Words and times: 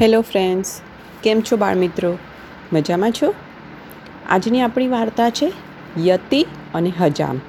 Hello 0.00 0.20
friends 0.20 0.80
કેમ 1.22 1.40
છો, 1.40 1.56
બાળમિત્રો? 1.56 2.18
મજામાં 2.72 3.10
છો? 3.10 3.34
આજની 4.28 4.60
આપણી 4.60 4.88
વાર્તા 4.88 5.30
છે, 5.30 5.52
યતિ 5.98 6.46
અને 6.74 6.92
હજામ. 7.00 7.40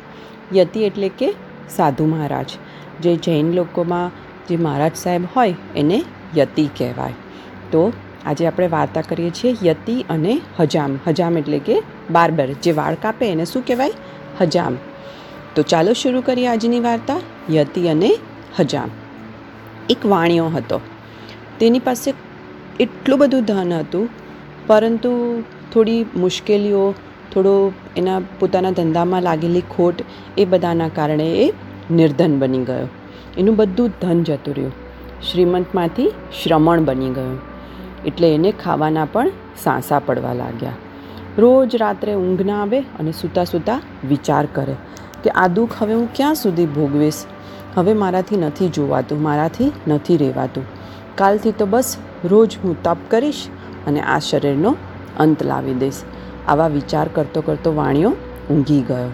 યતિ 0.56 0.79
એટલે 0.79 1.10
કે 1.10 1.34
સાધુ 1.70 2.06
મહારાજ. 2.06 2.46
જે 3.02 3.16
જૈન 3.16 3.54
લોકોમાં 3.54 4.12
જે 4.48 4.58
મહારાજ 4.58 4.96
સાહેબ 4.96 5.26
હોય, 5.36 5.56
એને 5.76 6.04
યતિ 6.38 6.70
કહેવાય. 6.78 7.14
તો 7.72 7.94
આજે 8.26 8.47
આપણે 8.47 8.68
વાર્તા 8.68 9.02
કરીએ 9.02 9.29
છીએ 9.29 9.70
યતિ 9.70 10.06
અને 10.10 10.42
હજામ. 10.60 10.99
હજામ 11.08 11.38
એટલે 11.38 11.60
કે 11.60 11.83
બાર્બર. 12.12 12.47
જે 12.47 12.72
વાળ 12.72 12.96
કાપે, 12.96 13.29
એને 13.29 13.46
શું 13.46 13.65
કહેવાય? 13.65 13.94
હજામ. 14.42 14.78
તો 15.56 15.62
ચાલો 15.62 15.94
શરૂ 15.94 16.22
કરીએ 16.22 16.48
આજની 16.48 16.80
વાર્તા, 16.80 17.20
યતિ 17.52 17.88
અને 17.88 18.18
હજામ. 18.59 18.90
એક 19.90 20.05
વાણિયો 20.05 20.45
હતો. 20.45 20.81
તેની 21.59 21.80
પાસે 21.80 22.13
એટલું 22.80 23.20
બધું 23.20 23.45
ધન 23.45 23.73
હતું, 23.73 24.09
પરંતુ 24.67 25.43
થોડી 25.73 26.05
મુશ્કેલીઓ, 26.16 26.94
થોડો 27.34 27.71
એના 27.97 28.21
પોતાના 28.39 28.71
ધંધામાં 28.71 29.21
લાગેલી 29.21 29.61
ખોટ 29.61 29.95
એ 30.38 30.45
બધાના 30.45 30.88
કારણે 30.88 31.31
એ 31.31 31.53
નિર્ધન 31.91 32.39
બની 32.39 32.63
ગયો. 32.63 32.88
એનું 33.38 33.55
બધું 33.55 33.89
ધન 34.02 34.23
જતું 34.23 34.55
રહ્યું. 34.55 34.71
શ્રીમંતમાંથી 35.31 36.11
શ્રમણ 36.44 36.80
બની 36.80 37.09
ગયો. 37.09 37.38
એટલે 38.05 38.35
એને 38.35 38.52
ખાવાના 38.52 39.05
પણ 39.05 39.31
સાંસા 39.63 39.99
પડવા 39.99 40.33
લાગ્યા. 40.33 40.72
રોજ 41.38 41.75
રાત્રે 41.75 42.13
ઊંઘ 42.13 42.41
ના 42.41 42.61
આવે 42.61 42.80
અને 42.80 43.11
સૂતા 43.11 43.44
સૂતા 43.44 43.81
વિચાર 44.09 44.47
કરે 44.53 44.73
કે 45.23 45.30
આ 45.30 45.47
દુઃખ 45.47 45.72
હવે 45.80 45.94
હું 45.94 46.13
ક્યાં 46.13 46.35
સુધી 46.35 46.66
ભોગવીશ? 46.66 47.13
હવે 47.75 47.94
મારાથી 47.94 48.38
નથી 48.38 48.67
જોવાતું, 48.67 49.22
મારાથી 49.22 49.72
નથી 49.88 50.17
રહેવાતું. 50.17 50.63
કાલથી 51.21 51.52
તો 51.52 51.66
બસ 51.66 51.98
રોજ 52.25 52.57
હું 52.63 52.84
તપ 52.84 52.98
કરીશ 53.09 53.48
અને 53.88 54.02
આ 54.02 54.20
શરીરનો 54.20 54.75
અંત 55.20 55.44
લાવી 55.44 55.73
દઈશ. 55.73 56.02
આવા 56.47 56.67
વિચાર 56.67 57.08
કરતો 57.08 57.41
કરતો 57.41 57.75
વાણિયો 57.75 58.11
ઊંઘી 58.52 58.81
ગયો. 58.81 59.09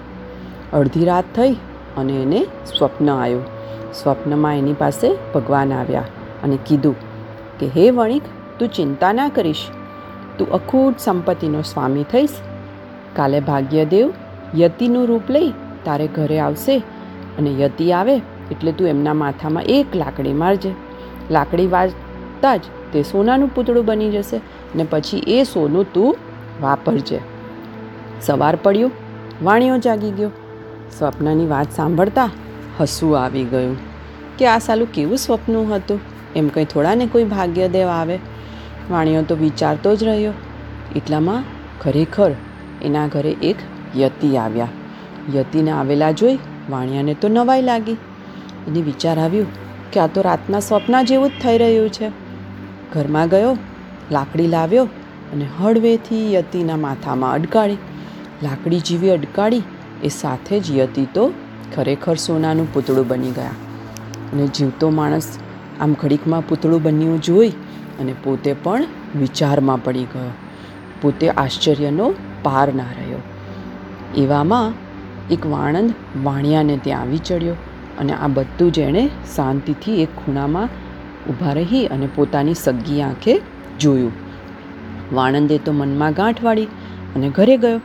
અડધી 0.73 1.05
રાત 1.05 1.23
થઈ 1.35 1.53
અને 1.97 2.13
એને 2.13 2.47
સ્વપ્ન 2.77 3.09
આવ્યું. 3.09 3.45
સ્વપ્નમાં 3.93 4.57
એની 4.57 4.73
પાસે 4.73 5.17
ભગવાન 5.35 5.73
આવ્યા 5.73 6.01
અને 6.43 6.57
કીધું 6.65 6.95
કે, 7.59 7.67
હે 7.67 7.91
વણિક, 7.91 8.23
તું 8.59 8.67
ચિંતા 8.67 9.13
ના 9.13 9.29
કરીશ. 9.29 9.67
તું 10.37 10.51
અખૂટ 10.51 10.99
સંપત્તિનો 10.99 11.61
સ્વામી 11.61 12.03
થઈશ. 12.03 12.29
કાલે 13.15 13.39
ભાગ્યદેવ 13.39 14.13
યતિનું 14.55 15.07
રૂપ 15.07 15.21
લઈ 15.29 15.49
તારે 15.85 16.07
ઘરે 16.07 16.39
આવશે 16.39 16.77
અને 17.37 17.51
યતિ 17.61 17.91
આવે 17.91 18.15
એટલે 18.51 18.71
તું 18.71 18.87
એમના 18.87 19.13
માથામાં 19.13 19.63
એક 19.63 19.95
લાકડી 19.95 20.33
મારજે. 20.33 20.71
લાકડી 21.31 21.67
વાજતા 21.67 22.57
જ 22.57 22.61
તે 22.93 23.03
સોનાનું 23.03 23.55
પૂતળું 23.55 23.85
બની 23.85 24.11
જશે 24.11 24.41
ને 24.75 24.85
પછી 24.89 25.17
એ 25.27 25.43
સોનું 25.43 25.93
તું 25.93 26.17
વાપરજે. 26.61 27.19
સવાર 28.21 28.55
પડ્યું 28.55 28.91
વાણિયો 29.43 29.77
જાગી 29.77 30.11
ગયો. 30.11 30.31
સ્વપ્નની 30.99 31.47
વાત 31.47 31.71
સાંભળતા 31.75 32.29
હસવું 32.79 33.23
આવી 33.23 33.43
ગયું 33.43 33.77
કે 34.37 34.47
આ 34.47 34.57
સાલું 34.57 34.91
કેવું 34.91 35.17
સ્વપ્ન 35.17 35.55
હતું? 35.55 35.99
એમ 36.35 36.47
કંઈ 36.47 36.65
થોડાને 36.65 37.05
કોઈ 37.05 37.23
ભાગ્યદેવ 37.23 37.87
આવે? 37.87 38.19
વાણિયો 38.91 39.21
તો 39.21 39.35
વિચારતો 39.35 39.95
જ 39.95 40.03
રહ્યો. 40.03 40.33
એટલામાં 40.95 41.43
ખરેખર 41.81 42.31
એના 42.81 43.07
ઘરે 43.07 43.31
એક 43.31 43.55
યતિ 43.97 44.37
આવ્યા. 44.37 44.67
યતિને 45.35 45.71
આવેલા 45.71 46.11
જોઈ 46.11 46.37
વાણિયાને 46.69 47.13
તો 47.13 47.27
નવાઈ 47.27 47.61
લાગી. 47.61 47.93
એને 48.67 48.81
વિચાર 48.81 49.19
આવ્યું 49.19 49.66
કે 49.93 49.99
આ 49.99 50.07
તો 50.07 50.21
રાતના 50.21 50.59
સ્વપ્ન 50.59 51.05
જેવું 51.05 51.29
જ 51.29 51.31
થઈ 51.43 51.57
રહ્યું 51.57 51.89
છે. 51.89 52.09
ઘરમાં 52.93 53.27
ગયો, 53.27 53.57
લાકડી 54.11 54.47
લાવ્યો 54.47 54.83
અને 55.33 55.47
હળવેથી 55.59 56.33
યતિના 56.33 56.75
માથામાં 56.75 57.33
અડકાળી. 57.33 57.77
લાકડી 58.43 58.79
જેવી 58.79 59.09
અડકાળી, 59.09 59.63
એ 60.03 60.07
સાથે 60.07 60.59
જ 60.59 60.77
યતિ 60.77 61.07
તો 61.13 61.33
ખરેખર 61.75 62.15
સોનાનું 62.15 62.73
પૂતળું 62.73 63.07
બની 63.07 63.31
ગયા. 63.31 63.49
અને 64.33 64.47
જીવતો 64.47 64.89
માણસ 64.89 65.39
આમ 65.81 65.93
ઘડીકમાં 65.93 66.47
પૂતળું 66.47 66.83
બન્યું 66.83 67.21
જોઈ 67.21 67.49
અને 67.99 68.13
પોતે 68.23 68.53
પણ 68.53 68.83
વિચારમાં 69.19 69.83
પડી 69.83 70.03
ગયો. 70.03 70.31
પોતે 71.01 71.29
આશ્ચર્યનો 71.29 72.13
પાર 72.43 72.73
ના 72.73 72.83
રહ્યો. 72.83 73.17
એવામાં 74.17 74.73
એક 75.33 75.45
વાણંદ 75.45 75.93
વાણિયાને 76.23 76.79
ત્યાં 76.83 77.01
આવી 77.01 77.17
ચડ્યો. 77.17 77.55
અને 77.99 78.13
આ 78.13 78.27
બધું 78.27 78.71
જ 78.71 78.79
એણે 78.79 79.09
શાંતિથી 79.35 80.01
એક 80.03 80.09
ખૂણામાં 80.17 80.69
ઊભા 81.29 81.53
રહી 81.53 81.85
અને 81.85 82.07
પોતાની 82.15 82.53
સગ્ગી 82.53 83.01
આંખે 83.01 83.41
જોયું. 83.79 84.11
વાણંદે 85.13 85.57
તો 85.57 85.71
મનમાં 85.71 86.13
ગાંઠ 86.13 86.43
વાળી 86.43 86.65
અને 87.15 87.29
ઘરે 87.29 87.57
ગયો. 87.57 87.79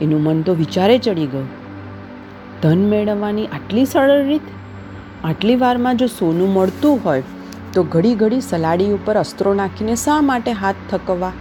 એનું 0.00 0.22
મન 0.22 0.42
તો 0.42 0.54
વિચારે 0.54 0.98
ચડી 0.98 1.26
ગયું. 1.26 1.48
ધન 2.62 2.78
મેળવવાની 2.78 3.46
આટલી 3.46 3.84
સરળ 3.84 4.26
રીત? 4.26 4.42
આટલી 5.24 5.56
વારમાં 5.56 5.96
જો 5.96 6.06
સોનું 6.06 6.52
મળતું 6.52 7.00
હોય, 7.04 7.22
તો 7.72 7.82
ઘડી 7.82 8.14
ઘડી 8.14 8.40
સલાડી 8.40 8.92
ઉપર 8.92 9.16
અસ્ત્રો 9.16 9.54
નાખીને 9.54 9.94
શા 9.94 10.20
માટે 10.20 10.52
હાથ 10.52 10.76
થકવવા? 10.90 11.32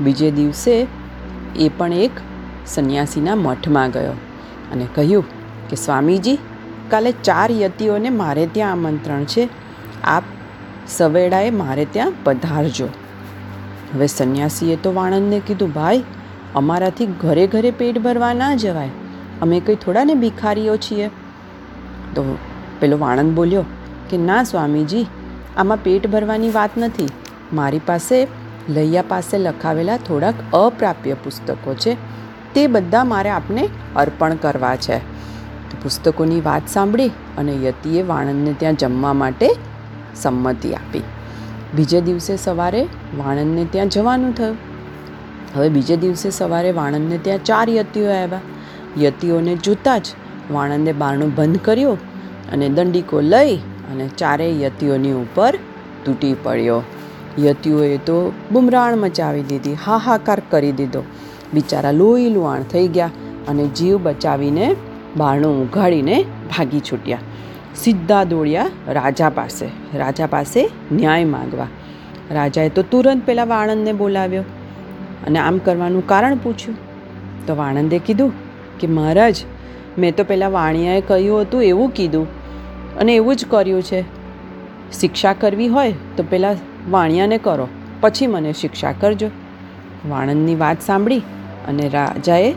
બીજે 0.00 0.30
દિવસે 0.30 0.86
એ 1.56 1.70
પણ 1.78 1.92
એક 1.92 2.10
સંન્યાસીના 2.66 3.34
મઠમાં 3.34 3.90
ગયો 3.90 4.12
અને 4.72 4.86
કહ્યું 4.94 5.24
કે 5.70 5.76
સ્વામીજી 5.76 6.38
કાલે 6.90 7.12
ચાર 7.12 7.50
યતિઓને 7.52 8.10
મારે 8.10 8.46
ત્યાં 8.46 8.72
આમંત્રણ 8.72 9.24
છે. 9.24 9.48
આપ 10.04 10.22
સવેડાએ 10.88 11.50
મારે 11.50 11.84
ત્યાં 11.84 12.12
પધારજો. 12.24 12.86
હવે 13.94 14.06
સંન્યાસીએ 14.06 14.76
તો 14.76 14.94
વાણંદને 14.94 15.40
કીધું, 15.46 15.72
ભાઈ, 15.72 16.04
અમારાથી 16.54 17.06
ઘરે 17.06 17.46
ઘરે 17.46 17.70
પેટ 17.70 17.98
ભરવા 17.98 18.34
ના 18.34 18.54
જવાય. 18.54 18.88
અમે 19.42 19.60
કંઈ 19.60 19.74
થોડા 19.74 20.04
ને 20.04 20.14
ભિખારીઓ 20.14 20.76
છીએ. 20.76 21.08
તો 22.14 22.38
પેલો 22.80 22.98
વાણંદ 22.98 23.34
બોલ્યો, 23.34 23.64
કે 24.10 24.16
ના 24.16 24.42
સ્વામીજી, 24.42 25.06
આમાં 25.56 25.76
પેટ 25.76 26.06
ભરવાની 26.06 26.50
વાત 26.50 26.70
નથી. 26.78 27.08
મારી 27.52 27.80
પાસે 27.86 28.28
લૈયા 28.68 29.04
પાસે 29.08 29.38
લખાવેલા 29.38 29.96
થોડાક 29.96 30.34
અપ્રાપ્ય 30.52 31.14
પુસ્તકો 31.14 31.74
છે. 31.74 31.96
તે 32.54 32.66
બધા 32.66 33.04
મારે 33.04 33.30
આપને 33.30 33.68
અર્પણ 33.96 34.34
કરવા 34.34 34.76
છે. 34.76 35.19
પુસ્તકોની 35.76 36.40
વાત 36.40 36.68
સાંભળી 36.68 37.08
અને 37.38 37.52
યતિએ 37.66 38.02
વાણંદને 38.02 38.52
ત્યાં 38.52 38.74
જમવા 38.74 39.12
માટે 39.12 39.48
સંમતિ 40.16 40.74
આપી. 40.74 41.02
બીજે 41.76 42.00
દિવસે 42.00 42.36
સવારે 42.36 42.88
વાણંદને 43.18 43.64
ત્યાં 43.64 43.88
જવાનું 43.88 44.34
થયું. 44.34 44.56
હવે 45.54 45.68
બીજે 45.68 45.96
દિવસે 45.96 46.30
સવારે 46.30 46.72
વાણંદને 46.72 47.18
ત્યાં 47.18 47.44
ચાર 47.44 47.70
યતીઓ 47.70 48.04
આવ્યા. 48.04 48.40
યતિઓને 48.98 49.56
જોતાં 49.56 50.00
જ 50.00 50.06
વાણંદે 50.52 50.92
બારણું 50.92 51.34
બંધ 51.34 51.60
કર્યું 51.60 51.98
અને 52.52 52.68
દંડીકો 52.68 53.20
લઈ 53.20 53.56
અને 53.92 54.08
ચારેય 54.08 54.60
યતીઓની 54.60 55.12
ઉપર 55.12 55.58
તૂટી 56.04 56.36
પડ્યો. 56.42 56.82
યતીઓએ 57.38 57.96
તો 57.96 58.32
બુમરાણ 58.52 58.96
મચાવી 58.96 59.42
દીધી, 59.42 59.74
હાહાકાર 59.74 60.42
કરી 60.50 60.72
દીધો. 60.72 61.04
બિચારા 61.54 61.90
લોહી 61.90 62.30
લુહાણ 62.30 62.62
થઈ 62.62 62.88
ગયા 62.88 63.10
અને 63.48 63.66
જીવ 63.66 64.02
બચાવીને 64.02 64.76
બારણું 65.16 65.62
ઉઘાડીને 65.62 66.22
ભાગી 66.22 66.80
છૂટ્યા. 66.80 67.18
સીધા 67.74 68.24
દોડ્યા 68.24 68.66
રાજા 68.88 69.30
પાસે. 69.30 69.66
રાજા 69.98 70.26
પાસે 70.26 70.70
ન્યાય 70.92 71.24
માંગવા. 71.24 71.66
રાજાએ 72.30 72.68
તો 72.68 72.82
તુરંત 72.82 73.26
પેલા 73.26 73.44
વાણંદને 73.44 73.92
બોલાવ્યો 73.92 74.42
અને 75.26 75.38
આમ 75.38 75.58
કરવાનું 75.58 76.06
કારણ 76.06 76.36
પૂછ્યું. 76.36 76.76
તો 77.46 77.56
વાણંદે 77.56 77.98
કીધું 77.98 78.32
કે, 78.80 78.86
મહારાજ, 78.86 79.36
મેં 79.98 80.16
તો 80.16 80.24
પેલા 80.24 80.48
વાણિયાએ 80.48 81.00
કહ્યું 81.00 81.40
હતું 81.40 81.62
એવું 81.62 81.90
કીધું 81.90 82.26
અને 82.96 83.14
એવું 83.14 83.36
જ 83.36 83.44
કર્યું 83.50 83.82
છે. 83.82 84.02
શિક્ષા 85.00 85.32
કરવી 85.32 85.68
હોય 85.68 85.94
તો 86.16 86.22
પેલા 86.22 86.54
વાણિયાને 86.90 87.38
કરો, 87.38 87.68
પછી 88.00 88.26
મને 88.26 88.52
શિક્ષા 88.52 88.92
કરજો. 88.92 89.30
વાણંદની 90.08 90.54
વાત 90.54 90.82
સાંભળી 90.82 91.18
અને 91.68 91.88
રાજાએ 91.88 92.54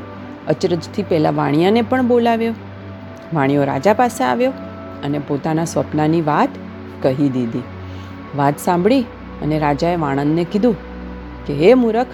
અચરજથી 0.47 1.03
પહેલાં 1.03 1.35
વાણિયાને 1.35 1.81
પણ 1.81 2.07
બોલાવ્યો. 2.07 2.53
વાણિયો 3.33 3.63
રાજા 3.63 3.93
પાસે 3.93 4.23
આવ્યો 4.23 4.51
અને 5.03 5.19
પોતાના 5.19 5.65
સ્વપ્નની 5.65 6.21
વાત 6.21 6.49
કહી 7.01 7.29
દીધી. 7.29 7.63
વાત 8.35 8.59
સાંભળી 8.59 9.01
અને 9.41 9.59
રાજાએ 9.59 9.95
વાણંદને 9.95 10.43
કીધું 10.43 10.75
કે, 11.45 11.53
હે 11.53 11.73
મૂરખ, 11.73 12.07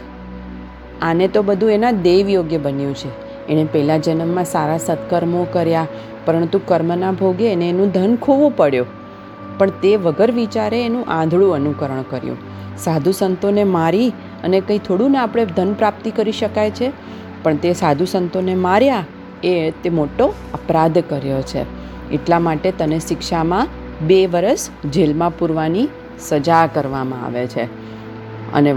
આને 1.02 1.28
તો 1.28 1.44
બધું 1.44 1.72
એના 1.72 1.92
દેવ 1.92 2.30
યોગ્ય 2.30 2.58
બન્યું 2.58 2.96
છે. 2.96 3.10
એણે 3.48 3.66
પહેલાં 3.66 4.02
જન્મમાં 4.02 4.46
સારા 4.46 4.78
સત્કર્મો 4.78 5.48
કર્યા, 5.54 5.88
પરંતુ 6.26 6.62
કર્મના 6.66 7.12
ભોગે 7.12 7.54
એને 7.54 7.70
એનું 7.70 7.92
ધન 7.92 8.16
ખોવું 8.16 8.58
પડ્યો. 8.58 8.86
પણ 9.58 9.70
તે 9.70 9.96
વગર 9.96 10.32
વિચારે 10.32 10.86
એનું 10.86 11.06
આંધળું 11.12 11.56
અનુકરણ 11.56 12.02
કર્યું. 12.02 12.38
સાધુ 12.78 13.12
સંતોને 13.12 13.64
મારી 13.64 14.10
અને 14.44 14.60
કંઈ 14.60 14.78
થોડું 14.78 15.12
ને 15.12 15.18
આપણે 15.18 15.46
ધન 15.46 15.74
પ્રાપ્તિ 15.74 16.12
કરી 16.12 16.32
શકાય 16.32 16.72
છે? 16.72 16.92
પણ 17.44 17.56
તે 17.56 17.74
સાધુ 17.74 18.06
સંતોને 18.06 18.56
માર્યા 18.56 19.06
એ 19.44 19.72
તે 19.72 19.90
મોટો 19.90 20.28
અપરાધ 20.54 20.98
કર્યો 20.98 21.42
છે. 21.42 21.66
એટલા 22.12 22.40
માટે 22.40 22.72
તને 22.72 23.00
શિક્ષામાં 23.00 23.68
બે 24.08 24.28
વર્ષ 24.28 24.70
જેલમાં 24.86 25.40
પૂરવાની 25.40 25.88
સજા 26.20 26.68
કરવામાં 26.68 27.26
આવે 27.26 27.48
છે. 27.48 27.64
અને 28.54 28.76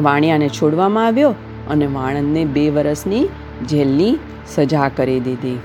વાણિયાને 0.00 0.48
છોડવામાં 0.48 1.06
આવ્યો 1.06 1.34
અને 1.70 1.86
વાણંદને 1.86 2.44
બે 2.44 2.70
વર્ષની 2.70 3.28
જેલની 3.66 4.18
સજા 4.46 4.88
કરી 4.88 5.20
દીધી. 5.20 5.58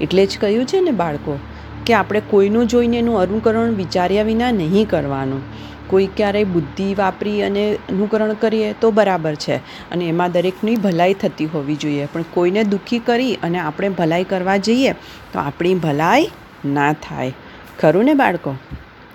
એટલે 0.00 0.26
જ 0.26 0.38
કહ્યું 0.40 0.66
છે 0.66 0.80
ને 0.80 0.90
બાળકો, 0.90 1.38
કે 1.86 1.94
આપણે 1.94 2.22
કોઈનું 2.30 2.66
જોઈને 2.66 2.98
એનું 2.98 3.20
અનુકરણ 3.20 3.70
વિચાર્યા 3.70 4.22
વિના 4.22 4.50
નહીં 4.50 4.88
કરવાનું. 4.88 5.42
કોઈ 5.88 6.06
ક્યારેય 6.16 6.44
બુદ્ધિ 6.44 6.94
વાપરી 6.94 7.42
અને 7.42 7.78
અનુકરણ 7.88 8.34
કરીએ 8.34 8.74
તો 8.80 8.90
બરાબર 8.90 9.34
છે. 9.34 9.56
અને 9.90 10.04
એમાં 10.04 10.32
દરેકની 10.32 10.76
ભલાઈ 10.76 11.14
થતી 11.14 11.46
હોવી 11.46 11.76
જોઈએ. 11.76 12.08
પણ 12.12 12.22
કોઈને 12.22 12.64
દુઃખી 12.64 12.98
કરી 12.98 13.34
અને 13.34 13.58
આપણે 13.58 13.88
ભલાઈ 13.88 14.24
કરવા 14.24 14.56
જઈએ, 14.56 14.92
તો 15.32 15.38
આપણી 15.38 15.74
ભલાઈ 15.74 16.30
ના 16.64 16.92
થાય. 16.92 17.32
ખરું 17.80 18.04
ને 18.04 18.14
બાળકો? 18.14 18.54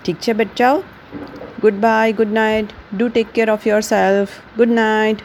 ઠીક 0.06 0.16
છે 0.16 0.34
બચ્ચાઓ? 0.34 0.84
Good 1.62 1.74
bye 1.74 2.14
good 2.14 2.34
night 2.34 2.66
do 2.98 3.08
take 3.08 3.28
care 3.28 3.52
of 3.52 3.68
yourself 3.82 4.28
good 4.58 4.72
night 4.72 5.18